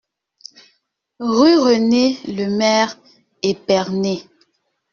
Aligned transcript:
Rue 1.19 1.59
Rene 1.59 2.15
Lemaire, 2.25 2.97
Épernay 3.43 4.23